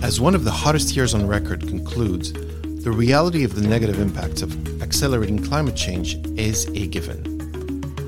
As 0.00 0.20
one 0.20 0.36
of 0.36 0.44
the 0.44 0.50
hottest 0.52 0.94
years 0.94 1.12
on 1.12 1.26
record 1.26 1.66
concludes, 1.66 2.32
the 2.32 2.90
reality 2.90 3.42
of 3.42 3.56
the 3.56 3.66
negative 3.66 3.98
impacts 3.98 4.42
of 4.42 4.80
accelerating 4.80 5.42
climate 5.42 5.74
change 5.74 6.14
is 6.38 6.66
a 6.68 6.86
given. 6.86 7.24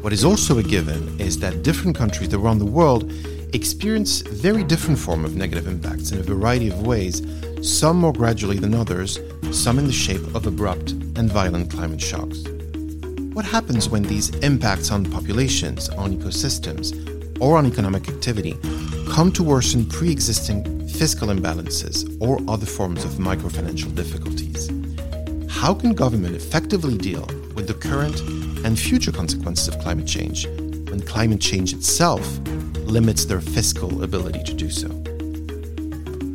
What 0.01 0.13
is 0.13 0.25
also 0.25 0.59
a 0.59 0.63
given 0.63 1.21
is 1.21 1.41
that 1.41 1.65
different 1.65 1.97
countries 1.97 2.33
around 2.33 2.61
the 2.61 2.65
world 2.65 3.13
experience 3.53 4.21
very 4.21 4.63
different 4.63 5.01
form 5.01 5.25
of 5.25 5.35
negative 5.35 5.67
impacts 5.67 6.13
in 6.13 6.21
a 6.21 6.23
variety 6.23 6.69
of 6.69 6.87
ways, 6.87 7.27
some 7.61 7.97
more 7.97 8.13
gradually 8.13 8.59
than 8.59 8.73
others, 8.73 9.19
some 9.51 9.77
in 9.79 9.87
the 9.87 9.93
shape 9.93 10.23
of 10.33 10.47
abrupt 10.47 10.93
and 10.93 11.31
violent 11.31 11.73
climate 11.73 12.01
shocks. 12.01 12.45
What 13.33 13.45
happens 13.45 13.89
when 13.89 14.05
these 14.05 14.31
impacts 14.37 14.93
on 14.93 15.05
populations, 15.07 15.89
on 15.89 16.17
ecosystems, 16.17 16.95
or 17.41 17.59
on 17.59 17.67
economic 17.67 18.09
activity 18.09 18.57
come 19.11 19.33
to 19.33 19.43
worsen 19.43 19.85
pre 19.87 20.11
existing 20.11 20.89
fiscal 20.89 21.29
imbalances 21.29 22.17
or 22.21 22.39
other 22.49 22.67
forms 22.67 23.05
of 23.05 23.13
microfinancial 23.13 23.95
difficulties? 23.95 24.71
How 25.51 25.75
can 25.75 25.93
government 25.93 26.37
effectively 26.37 26.97
deal 26.97 27.27
with 27.55 27.67
the 27.67 27.75
current 27.75 28.21
and 28.65 28.79
future 28.79 29.13
consequences 29.13 29.69
of 29.69 29.79
climate 29.81 30.07
change 30.07 30.47
when 30.91 31.01
climate 31.01 31.41
change 31.41 31.73
itself 31.73 32.25
limits 32.87 33.25
their 33.25 33.41
fiscal 33.41 34.03
ability 34.03 34.43
to 34.43 34.55
do 34.55 34.69
so. 34.69 34.89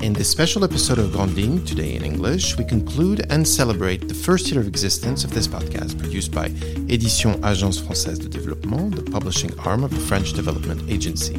In 0.01 0.13
this 0.13 0.29
special 0.29 0.63
episode 0.63 0.99
of 0.99 1.11
Grandes 1.11 1.35
Lignes, 1.35 1.67
today 1.67 1.95
in 1.95 2.03
English, 2.03 2.57
we 2.57 2.63
conclude 2.63 3.25
and 3.31 3.47
celebrate 3.47 4.07
the 4.07 4.13
first 4.13 4.51
year 4.51 4.61
of 4.61 4.67
existence 4.67 5.23
of 5.23 5.33
this 5.33 5.47
podcast 5.47 5.97
produced 5.97 6.31
by 6.31 6.49
Éditions 6.87 7.39
Agence 7.41 7.81
Française 7.81 8.19
de 8.19 8.29
Développement, 8.29 8.95
the 8.95 9.11
publishing 9.11 9.57
arm 9.59 9.83
of 9.83 9.91
the 9.91 9.99
French 9.99 10.33
Development 10.33 10.81
Agency. 10.89 11.35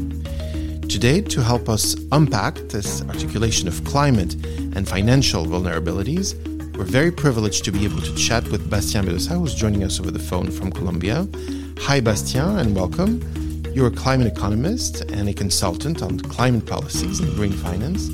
Today, 0.89 1.21
to 1.21 1.43
help 1.43 1.69
us 1.69 1.97
unpack 2.13 2.55
this 2.69 3.03
articulation 3.03 3.67
of 3.69 3.85
climate 3.85 4.35
and 4.75 4.89
financial 4.89 5.45
vulnerabilities, 5.45 6.35
we're 6.77 6.85
very 6.85 7.11
privileged 7.11 7.65
to 7.65 7.73
be 7.73 7.85
able 7.85 8.01
to 8.01 8.15
chat 8.15 8.49
with 8.49 8.71
Bastien 8.71 9.05
Bedossa, 9.05 9.39
who's 9.39 9.55
joining 9.55 9.83
us 9.83 9.99
over 10.01 10.11
the 10.11 10.19
phone 10.19 10.51
from 10.51 10.71
Colombia. 10.71 11.27
Hi, 11.81 12.01
Bastien, 12.01 12.59
and 12.61 12.75
welcome. 12.75 13.21
You're 13.75 13.89
a 13.89 13.91
climate 13.91 14.29
economist 14.29 15.03
and 15.11 15.29
a 15.29 15.35
consultant 15.35 16.03
on 16.03 16.21
climate 16.21 16.67
policies 16.67 17.21
and 17.21 17.35
green 17.35 17.53
finance, 17.53 18.09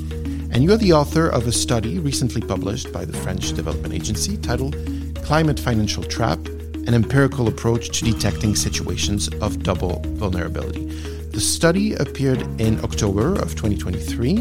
and 0.51 0.63
you're 0.63 0.77
the 0.77 0.93
author 0.93 1.29
of 1.29 1.47
a 1.47 1.51
study 1.51 1.99
recently 1.99 2.41
published 2.41 2.91
by 2.91 3.05
the 3.05 3.17
French 3.17 3.53
Development 3.53 3.93
Agency 3.93 4.35
titled 4.35 4.75
Climate 5.23 5.59
Financial 5.59 6.03
Trap 6.03 6.39
An 6.47 6.93
Empirical 6.95 7.47
Approach 7.47 7.97
to 7.99 8.05
Detecting 8.05 8.55
Situations 8.55 9.29
of 9.41 9.63
Double 9.63 10.01
Vulnerability. 10.15 11.12
The 11.33 11.41
study 11.41 11.95
appeared 11.95 12.41
in 12.61 12.79
October 12.83 13.33
of 13.33 13.55
2023 13.55 14.35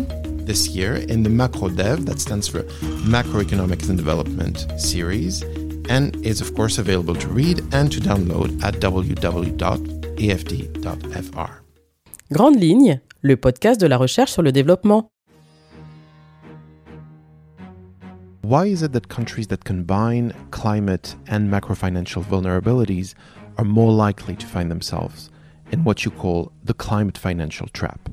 this 0.44 0.68
year 0.68 0.96
in 0.96 1.22
the 1.22 1.30
MacroDev, 1.30 2.04
that 2.04 2.20
stands 2.20 2.46
for 2.46 2.64
Macroeconomics 3.08 3.88
and 3.88 3.96
Development 3.96 4.66
series, 4.78 5.40
and 5.88 6.14
is 6.16 6.42
of 6.42 6.54
course 6.54 6.76
available 6.76 7.14
to 7.14 7.28
read 7.28 7.60
and 7.72 7.90
to 7.90 7.98
download 7.98 8.62
at 8.62 8.74
www 8.74 10.02
afd.fr. 10.18 11.50
Grandes 12.30 12.60
Lignes, 12.60 13.00
le 13.22 13.36
podcast 13.36 13.80
de 13.80 13.88
la 13.88 13.96
recherche 13.96 14.30
sur 14.30 14.42
le 14.42 14.52
développement. 14.52 15.08
Why 18.42 18.66
is 18.66 18.82
it 18.82 18.92
that 18.92 19.08
countries 19.08 19.46
that 19.46 19.64
combine 19.64 20.34
climate 20.50 21.16
and 21.26 21.50
macrofinancial 21.50 22.22
vulnerabilities 22.22 23.14
are 23.56 23.64
more 23.64 23.92
likely 23.92 24.36
to 24.36 24.46
find 24.46 24.70
themselves 24.70 25.31
in 25.72 25.84
what 25.84 26.04
you 26.04 26.10
call 26.10 26.52
the 26.62 26.74
climate 26.74 27.18
financial 27.18 27.66
trap? 27.68 28.08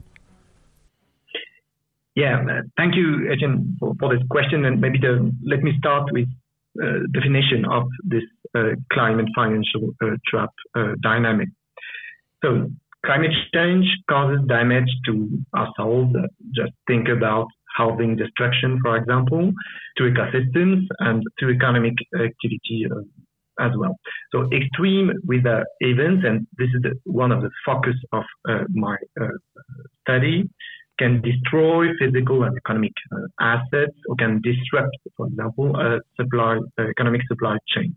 Yeah, 2.16 2.44
uh, 2.50 2.62
thank 2.76 2.96
you, 2.96 3.32
Etienne, 3.32 3.78
for, 3.80 3.94
for, 4.00 4.14
this 4.14 4.26
question. 4.30 4.66
And 4.66 4.82
maybe 4.82 4.98
the, 4.98 5.32
let 5.46 5.62
me 5.62 5.72
start 5.78 6.10
with 6.12 6.28
uh, 6.82 7.00
definition 7.14 7.66
of 7.66 7.88
this 8.04 8.24
uh, 8.56 8.72
climate 8.92 9.28
financial 9.36 9.94
uh, 10.04 10.16
trap 10.28 10.50
uh, 10.76 10.94
dynamic. 11.02 11.50
So 12.44 12.72
climate 13.06 13.32
change 13.54 13.86
causes 14.10 14.46
damage 14.48 14.90
to 15.06 15.30
ourselves. 15.56 16.14
Just 16.54 16.74
think 16.88 17.08
about 17.08 17.48
housing 17.78 18.16
destruction, 18.16 18.80
for 18.84 18.98
example, 18.98 19.54
to 19.98 20.04
ecosystems 20.04 20.88
and 21.00 21.24
to 21.40 21.50
economic 21.50 21.94
activity 22.16 22.86
uh, 22.92 23.02
as 23.60 23.72
well. 23.78 23.98
So 24.32 24.50
extreme 24.52 25.12
weather 25.26 25.66
events, 25.80 26.26
and 26.26 26.48
this 26.58 26.70
is 26.74 26.84
one 27.04 27.32
of 27.32 27.42
the 27.42 27.52
focus 27.66 27.96
of 28.12 28.24
uh, 28.50 28.64
my 28.70 28.96
uh, 29.20 29.28
study, 30.02 30.50
can 30.98 31.22
destroy 31.22 31.88
physical 31.98 32.44
and 32.44 32.58
economic 32.58 32.92
uh, 33.12 33.28
assets 33.40 33.96
or 34.08 34.16
can 34.18 34.42
disrupt, 34.42 34.96
for 35.16 35.28
example, 35.28 35.76
a 35.78 36.00
supply, 36.20 36.60
economic 36.78 37.22
supply 37.28 37.58
chain. 37.68 37.96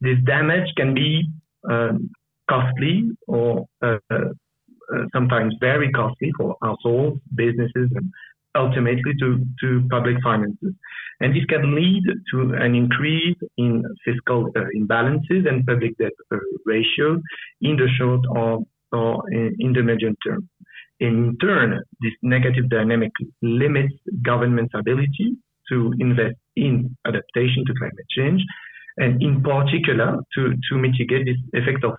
This 0.00 0.18
damage 0.24 0.68
can 0.76 0.94
be 0.94 1.28
um, 1.70 2.10
costly 2.48 3.10
or 3.26 3.66
uh, 3.82 3.98
uh, 4.10 5.04
sometimes 5.12 5.54
very 5.60 5.90
costly 5.92 6.32
for 6.36 6.56
households, 6.62 7.20
businesses, 7.34 7.88
and 7.94 8.10
ultimately 8.54 9.12
to, 9.20 9.44
to 9.60 9.86
public 9.90 10.16
finances. 10.22 10.74
And 11.20 11.34
this 11.34 11.44
can 11.46 11.74
lead 11.74 12.02
to 12.32 12.54
an 12.54 12.74
increase 12.74 13.36
in 13.56 13.82
fiscal 14.04 14.50
uh, 14.56 14.60
imbalances 14.76 15.48
and 15.48 15.64
public 15.66 15.96
debt 15.98 16.12
uh, 16.32 16.36
ratio 16.66 17.20
in 17.60 17.76
the 17.76 17.88
short 17.96 18.20
or, 18.30 18.64
or 18.92 19.22
in 19.30 19.72
the 19.72 19.82
medium 19.82 20.16
term. 20.26 20.48
In 21.00 21.36
turn, 21.40 21.82
this 22.00 22.12
negative 22.22 22.68
dynamic 22.68 23.12
limits 23.40 23.94
government's 24.22 24.74
ability 24.74 25.36
to 25.68 25.92
invest 25.98 26.36
in 26.56 26.96
adaptation 27.06 27.64
to 27.66 27.74
climate 27.74 28.06
change 28.16 28.42
and 28.98 29.22
in 29.22 29.42
particular 29.42 30.18
to, 30.34 30.54
to 30.68 30.76
mitigate 30.76 31.26
this 31.26 31.36
effect 31.54 31.84
of 31.84 31.92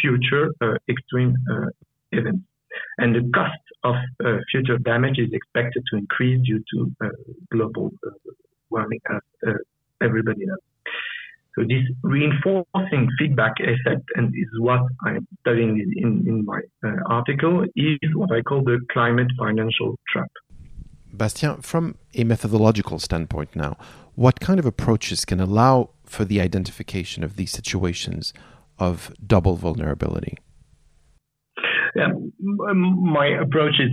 future 0.00 0.50
uh, 0.60 0.74
extreme 0.88 1.34
uh, 1.50 1.66
events. 2.12 2.44
And 2.98 3.14
the 3.14 3.30
cost 3.34 3.58
of 3.84 3.96
uh, 4.24 4.38
future 4.50 4.78
damage 4.78 5.18
is 5.18 5.32
expected 5.32 5.82
to 5.90 5.98
increase 5.98 6.44
due 6.46 6.62
to 6.72 6.92
uh, 7.04 7.08
global 7.50 7.92
uh, 8.06 8.10
warming, 8.70 9.00
as 9.10 9.20
uh, 9.46 9.52
everybody 10.02 10.46
knows. 10.46 10.58
So 11.54 11.62
this 11.62 11.84
reinforcing 12.02 13.08
feedback 13.18 13.54
effect, 13.60 14.04
and 14.14 14.28
is 14.34 14.48
what 14.58 14.80
I'm 15.04 15.26
studying 15.40 15.78
in, 15.96 16.24
in 16.28 16.44
my 16.44 16.60
article, 17.06 17.64
is 17.74 17.98
what 18.14 18.30
I 18.30 18.42
call 18.42 18.62
the 18.62 18.78
climate 18.92 19.28
financial 19.38 19.98
trap. 20.12 20.30
Bastien, 21.14 21.62
from 21.62 21.96
a 22.14 22.24
methodological 22.24 22.98
standpoint 22.98 23.56
now, 23.56 23.78
what 24.16 24.38
kind 24.38 24.58
of 24.58 24.66
approaches 24.66 25.24
can 25.24 25.40
allow 25.40 25.90
for 26.04 26.26
the 26.26 26.42
identification 26.42 27.24
of 27.24 27.36
these 27.36 27.52
situations 27.52 28.34
of 28.78 29.10
double 29.26 29.56
vulnerability? 29.56 30.36
Yeah, 31.96 32.12
my 32.38 33.26
approach 33.40 33.74
is 33.80 33.90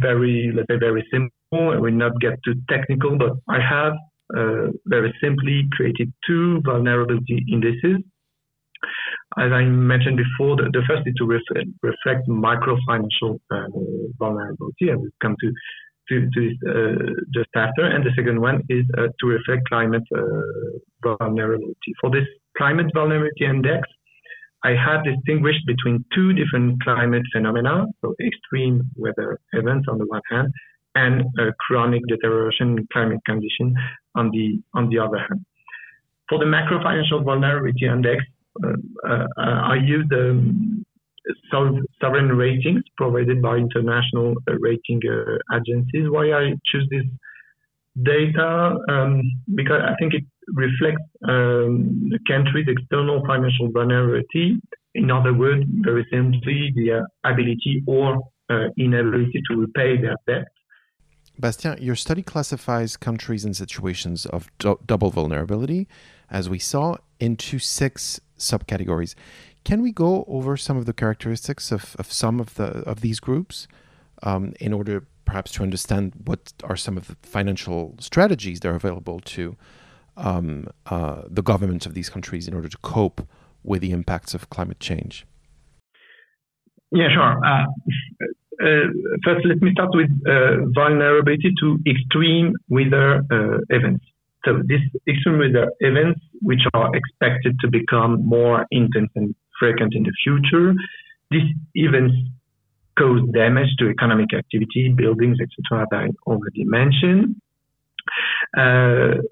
very, 0.00 0.52
let's 0.54 0.68
say, 0.70 0.78
very 0.78 1.04
simple. 1.10 1.32
I 1.52 1.78
will 1.78 1.90
not 1.90 2.12
get 2.20 2.38
too 2.44 2.54
technical, 2.68 3.18
but 3.18 3.32
I 3.48 3.58
have 3.60 3.94
uh, 4.36 4.68
very 4.86 5.12
simply 5.20 5.66
created 5.72 6.12
two 6.26 6.60
vulnerability 6.64 7.44
indices. 7.52 7.98
As 9.36 9.50
I 9.52 9.62
mentioned 9.64 10.16
before, 10.16 10.56
the, 10.56 10.70
the 10.72 10.82
first 10.88 11.02
is 11.06 11.14
to 11.18 11.26
reflect, 11.26 11.68
reflect 11.82 12.28
micro 12.28 12.76
financial 12.86 13.40
uh, 13.50 13.66
vulnerability, 14.18 14.88
and 14.90 15.00
we'll 15.00 15.10
come 15.20 15.36
to 15.40 15.52
to, 16.08 16.28
to 16.34 16.42
uh, 16.68 17.12
just 17.34 17.50
after. 17.54 17.84
And 17.84 18.04
the 18.04 18.10
second 18.16 18.40
one 18.40 18.62
is 18.68 18.84
uh, 18.98 19.08
to 19.20 19.26
reflect 19.26 19.68
climate 19.68 20.02
uh, 20.16 21.16
vulnerability. 21.18 21.92
For 22.00 22.10
this 22.10 22.26
climate 22.56 22.90
vulnerability 22.94 23.44
index, 23.44 23.88
I 24.62 24.70
have 24.70 25.04
distinguished 25.04 25.66
between 25.66 26.04
two 26.14 26.32
different 26.32 26.82
climate 26.82 27.22
phenomena, 27.32 27.86
so 28.00 28.14
extreme 28.24 28.82
weather 28.96 29.38
events 29.52 29.86
on 29.88 29.98
the 29.98 30.06
one 30.06 30.20
hand, 30.30 30.52
and 30.94 31.24
chronic 31.60 32.02
deterioration 32.08 32.78
in 32.78 32.86
climate 32.92 33.20
condition 33.24 33.74
on 34.14 34.30
the 34.30 34.60
on 34.74 34.88
the 34.90 34.98
other 34.98 35.18
hand. 35.18 35.44
For 36.28 36.38
the 36.38 36.46
macro 36.46 36.82
financial 36.82 37.22
vulnerability 37.22 37.86
index, 37.86 38.24
uh, 38.64 38.72
uh, 39.08 39.26
I 39.36 39.76
use 39.76 40.06
the 40.10 40.30
um, 40.30 40.84
sovereign 42.00 42.28
ratings 42.28 42.82
provided 42.96 43.40
by 43.42 43.56
international 43.56 44.34
uh, 44.48 44.54
rating 44.60 45.00
agencies. 45.54 46.08
Why 46.08 46.32
I 46.32 46.54
choose 46.66 46.86
this 46.90 47.04
data? 48.02 48.76
Um, 48.88 49.22
because 49.54 49.82
I 49.84 49.94
think 49.98 50.14
it 50.14 50.24
reflects 50.54 51.02
um, 51.28 52.08
the 52.10 52.18
country's 52.26 52.66
external 52.68 53.24
financial 53.26 53.70
vulnerability. 53.70 54.60
In 54.94 55.10
other 55.10 55.32
words, 55.32 55.64
very 55.80 56.06
simply, 56.10 56.72
the 56.74 57.06
ability 57.24 57.82
or 57.86 58.20
uh, 58.50 58.68
inability 58.76 59.42
to 59.50 59.56
repay 59.56 60.00
their 60.00 60.16
debt. 60.26 60.48
Bastien, 61.38 61.78
your 61.80 61.96
study 61.96 62.22
classifies 62.22 62.96
countries 62.96 63.44
in 63.44 63.54
situations 63.54 64.26
of 64.26 64.50
do- 64.58 64.78
double 64.84 65.10
vulnerability, 65.10 65.88
as 66.28 66.50
we 66.50 66.58
saw, 66.58 66.96
into 67.18 67.58
six 67.58 68.20
subcategories. 68.38 69.14
Can 69.64 69.80
we 69.82 69.92
go 69.92 70.24
over 70.26 70.56
some 70.56 70.76
of 70.76 70.86
the 70.86 70.92
characteristics 70.92 71.70
of, 71.70 71.94
of 71.98 72.12
some 72.12 72.40
of 72.40 72.54
the 72.54 72.80
of 72.88 73.00
these 73.00 73.20
groups? 73.20 73.68
um, 74.22 74.52
in 74.60 74.72
order 74.72 75.06
perhaps 75.24 75.52
to 75.52 75.62
understand 75.62 76.12
what 76.24 76.52
are 76.64 76.76
some 76.76 76.96
of 76.96 77.06
the 77.06 77.16
financial 77.22 77.94
strategies 78.00 78.60
that 78.60 78.68
are 78.68 78.74
available 78.74 79.20
to 79.20 79.56
um, 80.20 80.68
uh, 80.86 81.22
the 81.28 81.42
governments 81.42 81.86
of 81.86 81.94
these 81.94 82.08
countries 82.08 82.46
in 82.46 82.54
order 82.54 82.68
to 82.68 82.78
cope 82.78 83.26
with 83.62 83.82
the 83.82 83.90
impacts 83.90 84.34
of 84.34 84.50
climate 84.50 84.80
change? 84.80 85.26
Yeah, 86.92 87.08
sure. 87.12 87.44
Uh, 87.44 87.64
uh, 88.62 88.86
first, 89.24 89.46
let 89.46 89.62
me 89.62 89.72
start 89.72 89.90
with 89.94 90.10
uh, 90.26 90.66
vulnerability 90.74 91.52
to 91.60 91.78
extreme 91.86 92.52
weather 92.68 93.22
uh, 93.30 93.58
events. 93.70 94.04
So, 94.44 94.62
these 94.66 94.80
extreme 95.08 95.38
weather 95.38 95.70
events, 95.80 96.20
which 96.42 96.60
are 96.74 96.90
expected 96.94 97.56
to 97.60 97.68
become 97.68 98.24
more 98.24 98.66
intense 98.70 99.10
and 99.14 99.34
frequent 99.58 99.94
in 99.94 100.02
the 100.02 100.12
future, 100.24 100.74
these 101.30 101.54
events 101.74 102.14
cause 102.98 103.20
damage 103.32 103.68
to 103.78 103.88
economic 103.88 104.34
activity, 104.34 104.92
buildings, 104.96 105.38
etc., 105.40 105.86
that 105.90 105.96
I 105.96 106.08
already 106.26 106.64
mentioned. 106.64 107.36
Uh, 108.56 109.22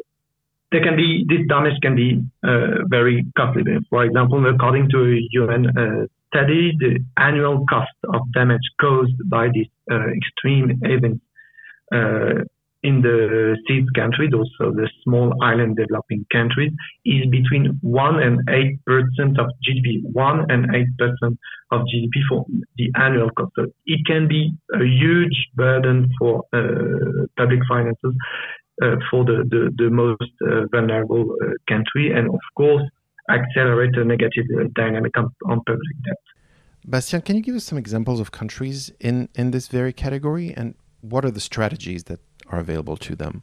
can 0.70 0.96
be 0.96 1.24
this 1.28 1.46
damage 1.48 1.80
can 1.80 1.94
be 1.96 2.20
uh, 2.44 2.84
very 2.88 3.24
costly. 3.36 3.62
For 3.90 4.04
example, 4.04 4.44
according 4.46 4.90
to 4.90 4.98
a 4.98 5.20
UN 5.32 5.66
uh, 5.66 6.06
study, 6.28 6.76
the 6.78 6.98
annual 7.16 7.64
cost 7.68 7.96
of 8.12 8.20
damage 8.34 8.66
caused 8.80 9.16
by 9.30 9.48
these 9.52 9.68
uh, 9.90 10.08
extreme 10.10 10.78
events 10.82 11.24
uh, 11.92 12.44
in 12.82 13.02
the 13.02 13.56
SIDS 13.68 13.88
countries, 13.94 14.30
also 14.32 14.72
the 14.72 14.88
small 15.02 15.34
island 15.42 15.76
developing 15.76 16.24
countries, 16.30 16.70
is 17.04 17.26
between 17.30 17.78
1 17.82 18.22
and 18.22 18.38
8% 18.46 19.38
of 19.38 19.46
GDP, 19.66 20.00
1 20.12 20.50
and 20.50 20.68
8% 20.70 21.36
of 21.72 21.80
GDP 21.80 22.22
for 22.28 22.46
the 22.76 22.90
annual 22.94 23.30
cost. 23.30 23.52
So 23.56 23.66
it 23.86 24.06
can 24.06 24.28
be 24.28 24.52
a 24.72 24.84
huge 24.84 25.48
burden 25.56 26.08
for 26.18 26.44
uh, 26.52 27.26
public 27.36 27.60
finances 27.68 28.14
for 29.10 29.24
the, 29.24 29.44
the, 29.48 29.70
the 29.76 29.90
most 29.90 30.32
uh, 30.42 30.66
vulnerable 30.70 31.34
uh, 31.42 31.46
country, 31.68 32.12
and 32.12 32.28
of 32.28 32.40
course, 32.56 32.82
accelerate 33.30 33.94
a 33.96 34.04
negative 34.04 34.46
dynamic 34.74 35.16
on, 35.16 35.28
on 35.46 35.60
public 35.66 35.96
debt. 36.04 36.16
Bastien, 36.86 37.20
can 37.20 37.36
you 37.36 37.42
give 37.42 37.54
us 37.54 37.64
some 37.64 37.78
examples 37.78 38.20
of 38.20 38.32
countries 38.32 38.90
in, 39.00 39.28
in 39.34 39.50
this 39.50 39.68
very 39.68 39.92
category, 39.92 40.54
and 40.56 40.74
what 41.00 41.24
are 41.24 41.30
the 41.30 41.40
strategies 41.40 42.04
that 42.04 42.20
are 42.48 42.58
available 42.58 42.96
to 42.96 43.14
them? 43.14 43.42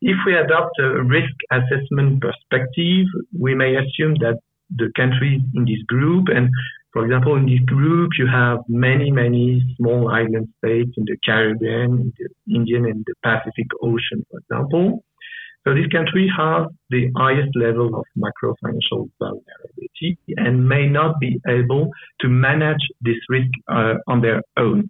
If 0.00 0.16
we 0.26 0.36
adopt 0.36 0.78
a 0.80 1.02
risk 1.02 1.34
assessment 1.50 2.20
perspective, 2.20 3.06
we 3.38 3.54
may 3.54 3.74
assume 3.76 4.14
that 4.20 4.38
the 4.76 4.90
countries 4.96 5.40
in 5.54 5.64
this 5.64 5.82
group, 5.86 6.28
and 6.28 6.50
for 6.92 7.04
example, 7.04 7.36
in 7.36 7.46
this 7.46 7.60
group, 7.66 8.12
you 8.18 8.26
have 8.26 8.58
many, 8.68 9.10
many 9.10 9.62
small 9.76 10.10
island 10.10 10.48
states 10.58 10.90
in 10.96 11.04
the 11.04 11.16
Caribbean, 11.24 12.00
in 12.00 12.12
the 12.18 12.54
Indian 12.54 12.86
and 12.86 13.04
the 13.06 13.14
Pacific 13.22 13.66
Ocean, 13.82 14.24
for 14.30 14.38
example. 14.38 15.04
So 15.66 15.74
these 15.74 15.88
countries 15.88 16.30
have 16.36 16.68
the 16.88 17.10
highest 17.16 17.54
level 17.54 17.94
of 17.94 18.04
macrofinancial 18.16 19.10
vulnerability 19.18 20.16
and 20.38 20.66
may 20.66 20.88
not 20.88 21.20
be 21.20 21.40
able 21.46 21.90
to 22.20 22.28
manage 22.28 22.80
this 23.02 23.16
risk 23.28 23.50
uh, 23.68 23.94
on 24.06 24.22
their 24.22 24.42
own. 24.56 24.88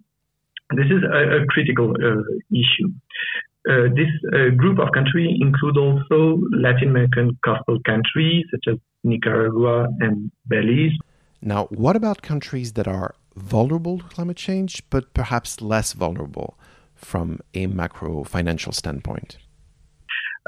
This 0.77 0.85
is 0.85 1.03
a, 1.03 1.41
a 1.41 1.45
critical 1.47 1.91
uh, 1.91 2.21
issue. 2.51 2.89
Uh, 3.69 3.89
this 3.93 4.07
uh, 4.33 4.55
group 4.55 4.79
of 4.79 4.87
countries 4.93 5.37
include 5.41 5.77
also 5.77 6.39
Latin 6.53 6.89
American 6.89 7.37
coastal 7.43 7.79
countries 7.85 8.45
such 8.51 8.73
as 8.73 8.79
Nicaragua 9.03 9.89
and 9.99 10.31
Belize. 10.47 10.93
Now, 11.41 11.65
what 11.65 11.95
about 11.95 12.21
countries 12.21 12.73
that 12.73 12.87
are 12.87 13.15
vulnerable 13.35 13.99
to 13.99 14.03
climate 14.05 14.37
change, 14.37 14.83
but 14.89 15.13
perhaps 15.13 15.61
less 15.61 15.93
vulnerable 15.93 16.57
from 16.95 17.39
a 17.53 17.67
macro 17.67 18.23
financial 18.23 18.73
standpoint? 18.73 19.37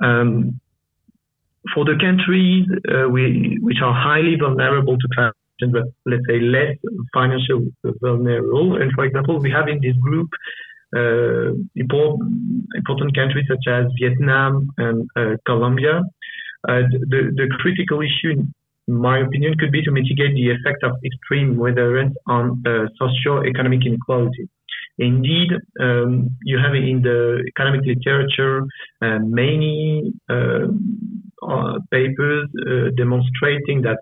Um, 0.03 0.59
for 1.73 1.85
the 1.85 1.95
countries 1.99 2.67
uh, 2.89 3.07
we, 3.07 3.57
which 3.61 3.77
are 3.83 3.93
highly 3.93 4.35
vulnerable 4.35 4.97
to 4.97 5.07
climate 5.15 5.35
change, 5.59 5.73
but 5.73 5.83
let's 6.05 6.23
say 6.27 6.39
less 6.39 6.75
financially 7.13 7.71
vulnerable, 8.01 8.81
and 8.81 8.91
for 8.93 9.05
example, 9.05 9.39
we 9.39 9.51
have 9.51 9.67
in 9.67 9.79
this 9.81 9.95
group 10.01 10.29
uh, 10.95 11.53
important, 11.75 12.65
important 12.75 13.15
countries 13.15 13.45
such 13.47 13.65
as 13.67 13.85
Vietnam 13.99 14.69
and 14.77 15.09
uh, 15.15 15.37
Colombia. 15.45 16.01
Uh, 16.67 16.81
the, 17.09 17.31
the 17.35 17.47
critical 17.59 18.01
issue, 18.01 18.43
my 18.91 19.19
opinion, 19.19 19.57
could 19.57 19.71
be 19.71 19.81
to 19.83 19.91
mitigate 19.91 20.35
the 20.35 20.51
effect 20.51 20.83
of 20.83 20.93
extreme 21.05 21.57
weather 21.57 21.97
events 21.97 22.17
on 22.27 22.63
uh, 22.65 22.87
socio-economic 22.97 23.85
inequality. 23.85 24.49
Indeed, 24.97 25.51
um, 25.79 26.29
you 26.43 26.57
have 26.59 26.75
in 26.75 27.01
the 27.01 27.43
economic 27.47 27.81
literature 27.85 28.61
uh, 29.01 29.19
many 29.19 30.13
uh, 30.29 30.67
uh, 31.41 31.79
papers 31.89 32.49
uh, 32.67 32.91
demonstrating 32.95 33.81
that 33.81 33.99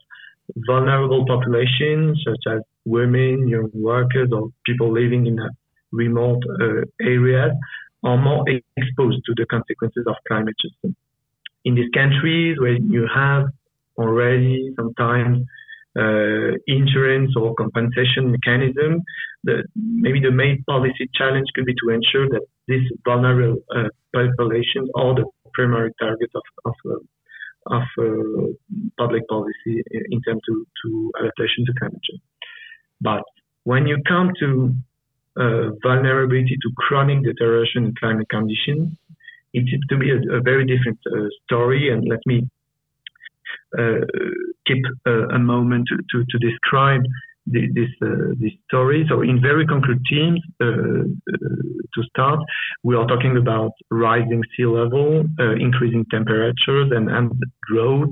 vulnerable 0.68 1.26
populations, 1.26 2.22
such 2.26 2.44
as 2.54 2.62
women, 2.86 3.48
young 3.48 3.70
workers, 3.74 4.30
or 4.34 4.50
people 4.66 4.92
living 4.92 5.28
in 5.28 5.40
remote 5.92 6.42
uh, 6.60 6.82
areas, 7.02 7.52
are 8.04 8.18
more 8.18 8.44
exposed 8.78 9.22
to 9.26 9.34
the 9.36 9.46
consequences 9.46 10.06
of 10.08 10.16
climate 10.28 10.56
change. 10.60 10.96
In 11.66 11.76
these 11.76 11.90
countries 11.94 12.58
where 12.60 12.78
you 12.78 13.08
have 13.14 13.48
already 14.00 14.74
sometimes 14.80 15.36
uh, 15.98 16.51
insurance 16.68 17.31
or 17.36 17.54
compensation 17.56 18.31
mechanism, 18.31 19.01
the, 19.44 19.63
maybe 19.75 20.19
the 20.19 20.31
main 20.31 20.63
policy 20.68 21.10
challenge 21.16 21.48
could 21.56 21.66
be 21.66 21.75
to 21.81 21.90
ensure 21.98 22.28
that 22.30 22.46
these 22.68 22.88
vulnerable 23.06 23.57
uh, 23.75 23.90
populations 24.13 24.90
are 24.96 25.16
the 25.16 25.25
primary 25.54 25.92
target 26.00 26.30
of, 26.36 26.46
of, 26.69 26.75
uh, 26.86 27.75
of 27.78 27.84
uh, 28.00 28.48
public 28.98 29.28
policy 29.28 29.84
in 30.12 30.22
terms 30.22 30.42
to, 30.48 30.66
to 30.84 31.12
adaptation 31.19 31.66
to 31.66 31.74
climate 31.80 32.04
change. 32.07 32.22
But 33.02 33.24
when 33.63 33.88
you 33.88 33.98
come 34.07 34.31
to 34.40 34.50
uh, 35.38 35.69
vulnerability 35.84 36.57
to 36.62 36.69
chronic 36.78 37.24
deterioration 37.24 37.86
in 37.86 37.94
climate 38.00 38.30
conditions, 38.30 38.94
it 39.54 39.63
seems 39.69 39.86
to 39.90 39.98
be 39.98 40.12
a, 40.12 40.38
a 40.38 40.42
very 40.42 40.66
different 40.66 41.00
uh, 41.07 41.28
story. 41.45 41.92
And 41.92 42.07
let 42.07 42.19
me 42.25 42.48
keep 44.68 44.83
uh, 45.07 45.27
a 45.30 45.39
moment 45.39 45.88
to, 45.89 46.25
to, 46.31 46.38
describe 46.39 47.01
the, 47.48 47.68
this 47.74 47.89
uh, 48.01 48.33
this 48.39 48.51
story. 48.68 49.06
So, 49.10 49.21
in 49.21 49.42
very 49.42 49.66
concrete 49.66 50.01
terms, 50.12 50.42
to 50.60 52.04
start, 52.10 52.39
we 52.83 52.95
are 52.95 53.07
talking 53.07 53.38
about 53.38 53.71
rising 53.89 54.44
sea 54.56 54.66
level, 54.66 55.25
increasing 55.60 56.06
temperatures, 56.11 56.92
and, 56.92 57.09
and 57.09 57.31
drought, 57.68 58.09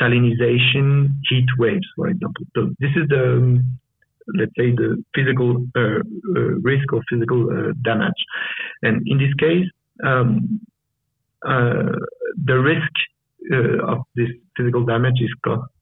salinization, 0.00 1.10
heat 1.28 1.46
waves, 1.58 1.86
for 1.94 2.08
example. 2.08 2.44
So, 2.54 2.70
this 2.80 2.90
is 2.96 3.08
the 3.08 3.36
um, 3.36 3.78
let's 4.34 4.52
say 4.58 4.72
the 4.72 5.02
physical 5.14 5.66
uh, 5.76 6.00
uh, 6.36 6.40
risk 6.62 6.92
or 6.92 7.02
physical 7.08 7.48
uh, 7.50 7.72
damage. 7.82 8.20
And 8.82 9.06
in 9.06 9.18
this 9.18 9.32
case, 9.34 9.66
um, 10.04 10.60
the 11.42 12.58
risk 12.58 12.90
of 13.52 13.98
this 14.14 14.28
physical 14.56 14.84
damage 14.84 15.20
is 15.20 15.32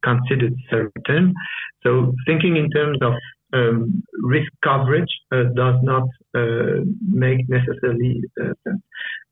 considered 0.03 0.55
certain. 0.71 1.35
So 1.83 2.15
thinking 2.27 2.57
in 2.57 2.71
terms 2.71 2.99
of 3.03 3.15
um, 3.53 4.03
risk 4.23 4.51
coverage 4.63 5.11
uh, 5.33 5.45
does 5.55 5.77
not 5.83 6.09
uh, 6.35 6.83
make 7.09 7.49
necessarily 7.49 8.21
uh, 8.41 8.53
sense. 8.65 8.83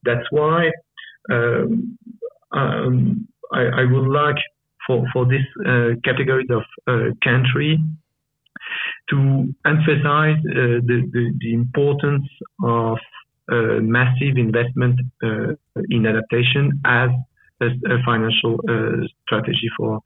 That's 0.05 0.27
why 0.31 0.71
um, 1.31 1.99
um, 2.53 3.29
I, 3.53 3.63
I, 3.63 3.85
would 3.85 4.09
like 4.09 4.37
for, 4.87 5.05
for 5.13 5.27
this 5.27 5.43
category 6.05 6.47
of 6.51 6.63
country 7.25 7.79
to 9.11 9.53
emphasize 9.67 10.39
uh, 10.39 10.81
the, 10.87 11.09
the, 11.13 11.33
the, 11.41 11.55
importance 11.55 12.27
of 12.63 12.99
uh, 13.51 13.81
massive 13.81 14.37
investment 14.37 15.01
uh, 15.23 15.53
in 15.91 16.07
adaptation 16.07 16.81
as 16.85 17.11
a, 17.63 17.69
a 17.95 17.99
financial 18.05 18.55
uh, 18.69 19.07
strategy 19.25 19.69
for 19.77 20.01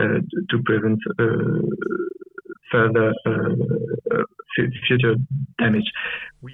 uh, 0.00 0.20
to 0.50 0.56
prevent 0.64 0.98
uh, 1.18 1.24
further 2.70 3.12
future 4.86 5.14
damage. 5.58 5.90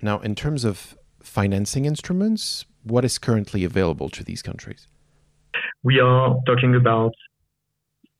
Now, 0.03 0.19
in 0.21 0.35
terms 0.35 0.65
of 0.65 0.97
financing 1.23 1.85
instruments, 1.85 2.67
what 2.83 3.05
is 3.05 3.19
currently 3.19 3.65
available 3.65 4.09
to 4.11 4.23
these 4.23 4.43
countries? 4.43 4.87
We 5.83 6.01
are 6.01 6.37
talking 6.47 6.75
about 6.75 7.13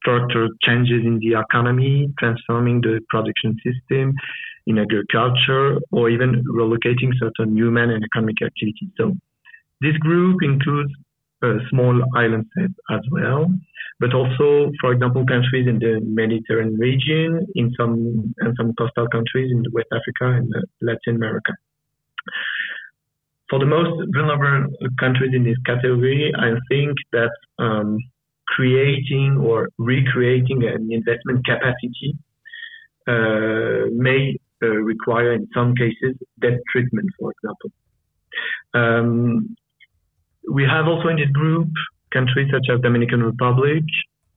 structural 0.01 0.51
changes 0.63 1.03
in 1.05 1.19
the 1.19 1.39
economy, 1.41 2.13
transforming 2.19 2.81
the 2.81 3.01
production 3.09 3.57
system 3.65 4.15
in 4.67 4.79
agriculture, 4.79 5.79
or 5.93 6.11
even 6.11 6.45
relocating 6.51 7.13
certain 7.19 7.57
human 7.57 7.91
and 7.91 8.05
economic 8.05 8.37
activities. 8.43 8.91
So 8.97 9.15
this 9.81 9.97
group 9.99 10.43
includes 10.43 10.93
uh, 10.93 11.14
small 11.71 11.97
island 12.17 12.45
states 12.53 12.79
as 12.91 13.03
well, 13.11 13.41
but 14.01 14.13
also, 14.15 14.71
for 14.81 14.93
example, 14.93 15.25
countries 15.27 15.67
in 15.73 15.79
the 15.79 16.01
Mediterranean 16.03 16.79
region, 16.79 17.47
in 17.55 17.73
some 17.79 18.35
and 18.43 18.55
some 18.59 18.73
coastal 18.79 19.09
countries 19.09 19.49
in 19.55 19.65
West 19.73 19.91
Africa 19.99 20.27
and 20.39 20.47
uh, 20.55 20.61
Latin 20.81 21.17
America. 21.17 21.53
for 23.51 23.59
the 23.59 23.67
most 23.67 23.95
vulnerable 24.15 24.73
countries 24.99 25.33
in 25.35 25.45
this 25.45 25.57
category, 25.67 26.33
I 26.37 26.51
think 26.69 26.97
that 27.13 27.35
um, 27.59 27.99
creating 28.49 29.39
or 29.41 29.69
recreating 29.79 30.65
an 30.65 30.89
investment 30.91 31.45
capacity 31.45 32.17
uh, 33.07 33.91
may 33.93 34.37
uh, 34.63 34.67
require, 34.67 35.33
in 35.35 35.47
some 35.55 35.75
cases, 35.75 36.17
debt 36.41 36.59
treatment, 36.73 37.09
for 37.19 37.33
example. 37.33 37.71
Um, 38.73 39.57
we 40.51 40.65
have 40.65 40.87
also 40.87 41.09
in 41.09 41.17
this 41.17 41.31
group 41.31 41.69
countries 42.13 42.49
such 42.53 42.67
as 42.73 42.81
Dominican 42.81 43.23
Republic, 43.23 43.83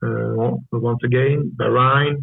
uh, 0.03 0.51
once 0.71 0.99
again, 1.03 1.51
Bahrain, 1.59 2.17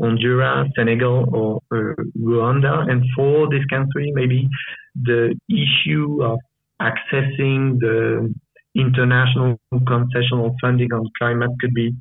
Honduras, 0.00 0.68
Senegal, 0.76 1.28
or 1.32 1.60
uh, 1.72 1.94
Rwanda. 2.18 2.90
And 2.90 3.04
for 3.14 3.48
this 3.50 3.64
country, 3.66 4.12
maybe 4.14 4.48
the 4.94 5.36
issue 5.48 6.22
of 6.22 6.38
accessing 6.80 7.78
the 7.80 8.32
international 8.74 9.60
concessional 9.72 10.54
funding 10.60 10.92
on 10.92 11.04
climate 11.18 11.50
could 11.60 11.74
be 11.74 11.94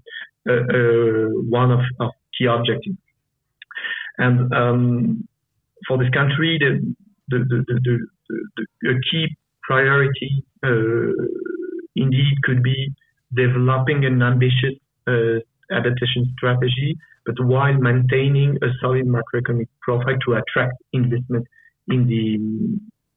uh, 0.49 0.53
uh, 0.53 1.27
one 1.49 1.71
of, 1.71 1.81
of, 1.99 2.11
key 2.37 2.45
objectives. 2.45 2.95
And 4.17 4.53
um, 4.53 5.27
for 5.87 5.97
this 5.97 6.09
country, 6.11 6.57
the, 6.59 6.95
the, 7.29 7.65
the, 7.67 8.07
the 8.81 9.01
key 9.11 9.27
priority 9.63 10.45
indeed 10.63 12.35
could 12.43 12.63
be 12.63 12.93
developing 13.33 14.05
an 14.05 14.21
ambitious 14.21 14.75
uh, 15.07 15.39
adaptation 15.71 16.33
strategy, 16.37 16.97
but 17.25 17.35
while 17.45 17.73
maintaining 17.73 18.57
a 18.61 18.67
solid 18.81 19.05
macroeconomic 19.05 19.67
profile 19.81 20.17
to 20.25 20.33
attract 20.33 20.75
investment 20.93 21.45
in 21.87 22.07
the 22.07 22.35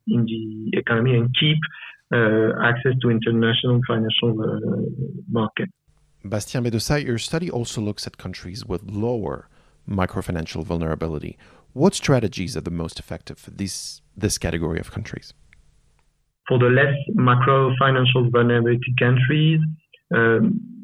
in 0.08 0.24
the 0.24 0.78
economy 0.78 1.16
and 1.16 1.28
keep 1.38 1.58
uh, 2.12 2.50
access 2.62 2.92
to 3.00 3.10
international 3.10 3.80
financial 3.86 4.32
uh, 4.42 4.82
market. 5.30 5.70
Bastien 6.24 6.64
Bedossa, 6.64 7.04
your 7.04 7.18
study 7.18 7.50
also 7.50 7.80
looks 7.80 8.06
at 8.06 8.18
countries 8.18 8.66
with 8.66 8.82
lower 8.84 9.48
microfinancial 9.88 10.64
vulnerability. 10.64 11.38
What 11.72 11.94
strategies 11.94 12.56
are 12.56 12.60
the 12.60 12.70
most 12.70 12.98
effective 12.98 13.38
for 13.38 13.50
this, 13.50 14.02
this 14.16 14.38
category 14.38 14.78
of 14.78 14.90
countries? 14.90 15.32
For 16.48 16.58
the 16.58 16.66
less 16.66 16.94
macro 17.14 17.72
financial 17.78 18.28
vulnerability 18.30 18.94
countries, 18.98 19.60
um, 20.14 20.82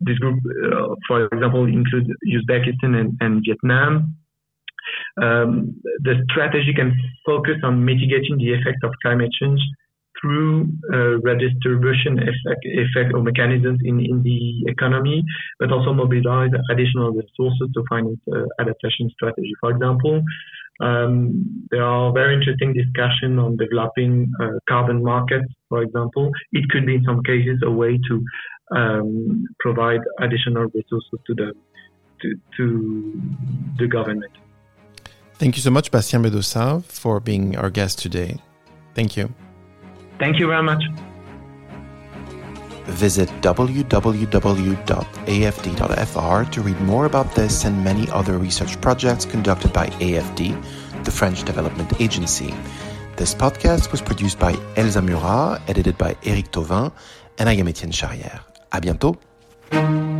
this 0.00 0.18
group, 0.18 0.38
uh, 0.46 0.94
for 1.06 1.26
example, 1.26 1.66
includes 1.66 2.08
Uzbekistan 2.26 2.94
and, 2.94 3.16
and 3.20 3.42
Vietnam. 3.44 4.14
Um, 5.20 5.74
the 6.00 6.24
strategy 6.30 6.72
can 6.74 6.94
focus 7.26 7.56
on 7.64 7.84
mitigating 7.84 8.38
the 8.38 8.50
effects 8.54 8.82
of 8.84 8.92
climate 9.02 9.30
change 9.40 9.60
through 10.20 10.68
uh, 10.92 11.18
redistribution 11.22 12.18
effect, 12.18 12.64
effect 12.64 13.14
or 13.14 13.22
mechanisms 13.22 13.80
in, 13.84 14.00
in 14.00 14.22
the 14.22 14.70
economy, 14.70 15.24
but 15.60 15.70
also 15.72 15.92
mobilize 15.92 16.50
additional 16.70 17.12
resources 17.12 17.68
to 17.74 17.84
finance 17.88 18.18
uh, 18.32 18.44
adaptation 18.60 19.10
strategy. 19.10 19.52
For 19.60 19.70
example, 19.70 20.22
um, 20.80 21.66
there 21.70 21.82
are 21.82 22.12
very 22.12 22.34
interesting 22.34 22.72
discussions 22.72 23.38
on 23.38 23.56
developing 23.56 24.32
uh, 24.40 24.58
carbon 24.68 25.02
markets, 25.02 25.52
for 25.68 25.82
example. 25.82 26.30
It 26.52 26.68
could 26.70 26.86
be 26.86 26.96
in 26.96 27.04
some 27.04 27.22
cases 27.22 27.60
a 27.64 27.70
way 27.70 27.98
to 28.08 28.24
um, 28.76 29.46
provide 29.58 30.00
additional 30.20 30.64
resources 30.74 31.18
to 31.26 31.34
the 31.34 31.52
to, 32.20 32.34
to 32.56 33.22
the 33.78 33.86
government. 33.86 34.32
Thank 35.34 35.56
you 35.56 35.62
so 35.62 35.70
much, 35.70 35.92
Bastien 35.92 36.22
Bedossa, 36.22 36.82
for 36.84 37.20
being 37.20 37.56
our 37.56 37.70
guest 37.70 38.00
today. 38.00 38.38
Thank 38.94 39.16
you. 39.16 39.32
Thank 40.18 40.40
you 40.40 40.48
very 40.48 40.64
much. 40.64 40.82
Visit 42.88 43.28
www.afd.fr 43.40 43.90
to 46.50 46.60
read 46.62 46.80
more 46.80 47.06
about 47.06 47.34
this 47.34 47.64
and 47.64 47.84
many 47.84 48.10
other 48.10 48.38
research 48.38 48.80
projects 48.80 49.24
conducted 49.24 49.72
by 49.72 49.86
AFD, 50.00 50.56
the 51.04 51.10
French 51.10 51.44
Development 51.44 52.00
Agency. 52.00 52.54
This 53.16 53.34
podcast 53.34 53.92
was 53.92 54.00
produced 54.00 54.38
by 54.38 54.56
Elsa 54.76 55.02
Murat, 55.02 55.60
edited 55.68 55.98
by 55.98 56.16
Eric 56.24 56.50
Tovin, 56.50 56.92
and 57.38 57.48
I 57.48 57.54
am 57.54 57.68
Etienne 57.68 57.92
Charrière. 57.92 58.40
À 58.72 58.80
bientôt! 58.80 60.17